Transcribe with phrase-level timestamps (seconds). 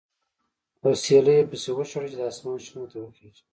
[0.85, 3.43] اوسیلی یې پسې وشاړه چې د اسمان شنو ته وخېژي.